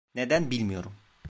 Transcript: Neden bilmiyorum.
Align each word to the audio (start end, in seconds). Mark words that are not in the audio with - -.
Neden 0.15 0.51
bilmiyorum. 0.51 0.93